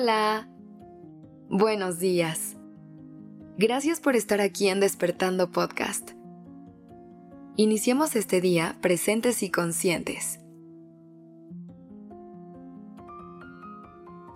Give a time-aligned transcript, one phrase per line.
[0.00, 0.48] Hola.
[1.48, 2.56] Buenos días.
[3.56, 6.12] Gracias por estar aquí en Despertando Podcast.
[7.56, 10.38] Iniciemos este día presentes y conscientes.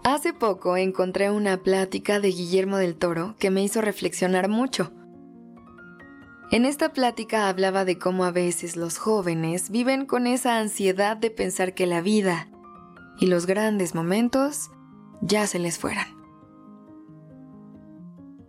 [0.02, 4.90] Hace poco encontré una plática de Guillermo del Toro que me hizo reflexionar mucho.
[6.50, 11.30] En esta plática hablaba de cómo a veces los jóvenes viven con esa ansiedad de
[11.30, 12.48] pensar que la vida
[13.20, 14.72] y los grandes momentos
[15.22, 16.06] ya se les fueran.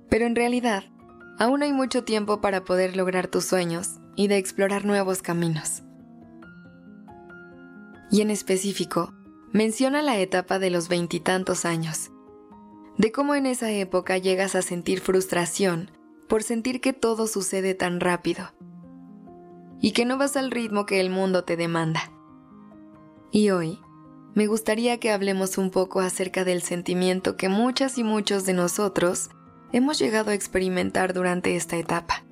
[0.09, 0.84] Pero en realidad,
[1.40, 5.84] aún hay mucho tiempo para poder lograr tus sueños y de explorar nuevos caminos.
[8.12, 9.14] Y en específico,
[9.52, 12.12] menciona la etapa de los veintitantos años,
[12.98, 15.90] de cómo en esa época llegas a sentir frustración
[16.28, 18.53] por sentir que todo sucede tan rápido
[19.80, 22.12] y que no vas al ritmo que el mundo te demanda.
[23.31, 23.80] Y hoy,
[24.36, 29.30] me gustaría que hablemos un poco acerca del sentimiento que muchas y muchos de nosotros
[29.72, 32.23] hemos llegado a experimentar durante esta etapa.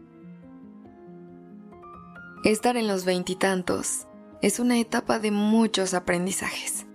[2.44, 4.08] Estar en los veintitantos
[4.42, 6.88] es una etapa de muchos aprendizajes.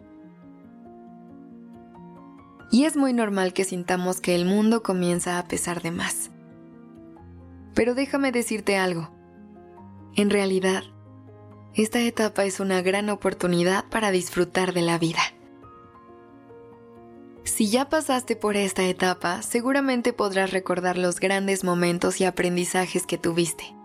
[2.72, 6.32] Y es muy normal que sintamos que el mundo comienza a pesar de más.
[7.74, 9.12] Pero déjame decirte algo.
[10.16, 10.82] En realidad,
[11.76, 15.20] esta etapa es una gran oportunidad para disfrutar de la vida.
[17.44, 23.18] Si ya pasaste por esta etapa, seguramente podrás recordar los grandes momentos y aprendizajes que
[23.18, 23.76] tuviste,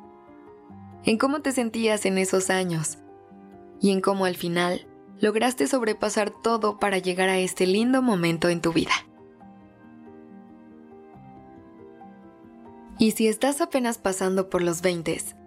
[1.04, 2.98] en cómo te sentías en esos años
[3.82, 4.88] y en cómo al final
[5.20, 8.94] lograste sobrepasar todo para llegar a este lindo momento en tu vida.
[12.98, 15.41] Y si estás apenas pasando por los 20,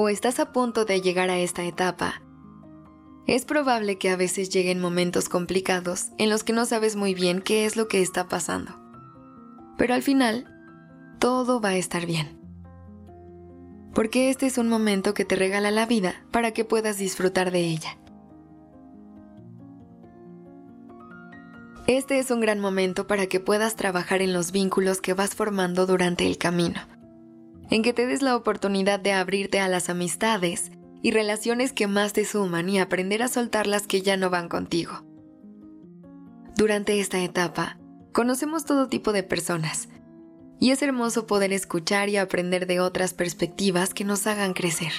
[0.00, 2.22] o estás a punto de llegar a esta etapa,
[3.26, 7.42] es probable que a veces lleguen momentos complicados en los que no sabes muy bien
[7.42, 8.72] qué es lo que está pasando.
[9.76, 10.46] Pero al final,
[11.18, 12.40] todo va a estar bien.
[13.94, 17.60] Porque este es un momento que te regala la vida para que puedas disfrutar de
[17.60, 17.98] ella.
[21.86, 25.86] Este es un gran momento para que puedas trabajar en los vínculos que vas formando
[25.86, 26.80] durante el camino
[27.70, 30.72] en que te des la oportunidad de abrirte a las amistades
[31.02, 34.48] y relaciones que más te suman y aprender a soltar las que ya no van
[34.48, 35.04] contigo.
[36.56, 37.78] Durante esta etapa,
[38.12, 39.88] conocemos todo tipo de personas,
[40.58, 44.92] y es hermoso poder escuchar y aprender de otras perspectivas que nos hagan crecer.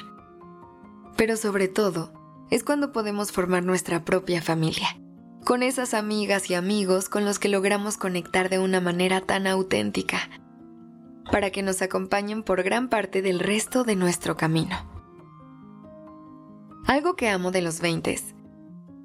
[1.17, 2.13] Pero sobre todo,
[2.49, 4.99] es cuando podemos formar nuestra propia familia,
[5.45, 10.29] con esas amigas y amigos con los que logramos conectar de una manera tan auténtica
[11.29, 14.75] para que nos acompañen por gran parte del resto de nuestro camino.
[16.87, 18.17] Algo que amo de los 20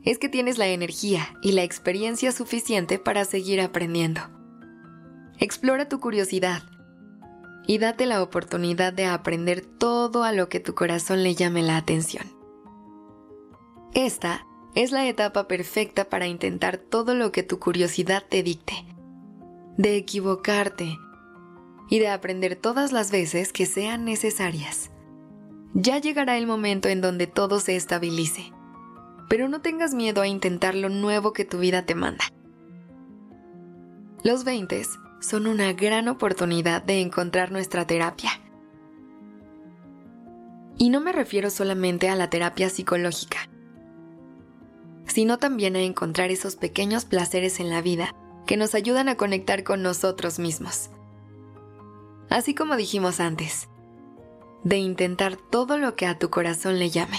[0.03, 4.23] es que tienes la energía y la experiencia suficiente para seguir aprendiendo.
[5.39, 6.63] Explora tu curiosidad
[7.67, 11.77] y date la oportunidad de aprender todo a lo que tu corazón le llame la
[11.77, 12.25] atención.
[13.95, 18.75] Esta es la etapa perfecta para intentar todo lo que tu curiosidad te dicte,
[19.77, 20.97] de equivocarte,
[21.89, 24.91] y de aprender todas las veces que sean necesarias.
[25.75, 28.53] Ya llegará el momento en donde todo se estabilice,
[29.29, 32.25] pero no tengas miedo a intentar lo nuevo que tu vida te manda.
[34.25, 34.83] Los 20
[35.21, 38.31] son una gran oportunidad de encontrar nuestra terapia.
[40.79, 43.49] Y no me refiero solamente a la terapia psicológica,
[45.07, 48.15] sino también a encontrar esos pequeños placeres en la vida
[48.47, 50.91] que nos ayudan a conectar con nosotros mismos
[52.31, 53.69] así como dijimos antes,
[54.65, 57.19] de intentar todo lo que a tu corazón le llame.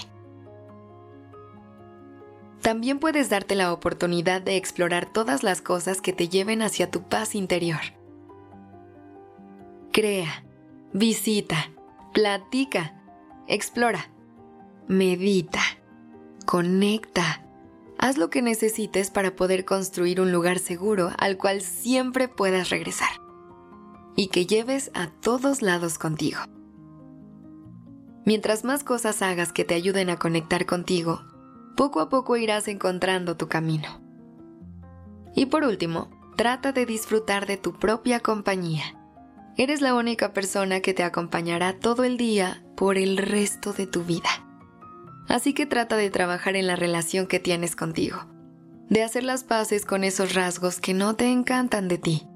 [2.62, 7.03] También puedes darte la oportunidad de explorar todas las cosas que te lleven hacia tu
[7.03, 7.79] paz interior.
[9.94, 10.44] Crea,
[10.91, 11.72] visita,
[12.13, 13.02] platica,
[13.47, 14.09] explora,
[14.87, 15.61] medita,
[16.46, 17.46] conecta.
[17.97, 23.27] Haz lo que necesites para poder construir un lugar seguro al cual siempre puedas regresar
[24.17, 26.40] y que lleves a todos lados contigo.
[28.25, 31.22] Mientras más cosas hagas que te ayuden a conectar contigo,
[31.78, 34.02] poco a poco irás encontrando tu camino.
[35.34, 38.84] Y por último, trata de disfrutar de tu propia compañía.
[39.55, 44.03] Eres la única persona que te acompañará todo el día por el resto de tu
[44.03, 44.29] vida.
[45.29, 48.25] Así que trata de trabajar en la relación que tienes contigo,
[48.90, 52.28] de hacer las paces con esos rasgos que no te encantan de ti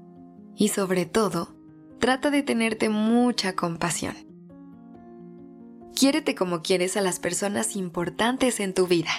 [0.56, 1.56] y sobre todo,
[2.02, 4.16] trata de tenerte mucha compasión.
[5.94, 9.12] Quiérete como quieres a las personas importantes en tu vida.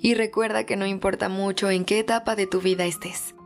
[0.00, 3.36] Y recuerda que no importa mucho en qué etapa de tu vida estés.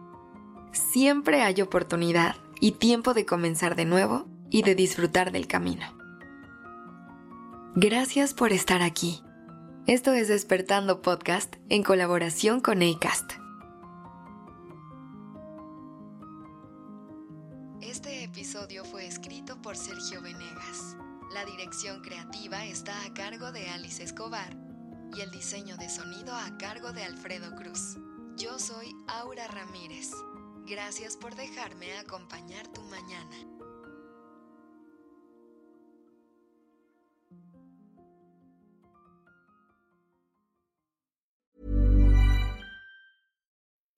[0.72, 5.84] siempre hay oportunidad y tiempo de comenzar de nuevo y de disfrutar del camino.
[7.74, 9.22] Gracias por estar aquí.
[9.86, 13.47] Esto es Despertando Podcast en colaboración con ACAST.
[19.68, 20.96] Por Sergio Venegas.
[21.34, 24.56] La dirección creativa está a cargo de Alice Escobar
[25.14, 27.98] y el diseño de sonido a cargo de Alfredo Cruz.
[28.38, 30.10] Yo soy Aura Ramírez.
[30.66, 33.36] Gracias por dejarme acompañar tu mañana.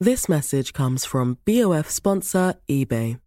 [0.01, 3.21] This message comes from BOF sponsor eBay.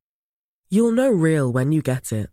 [0.69, 2.32] You'll know real when you get it.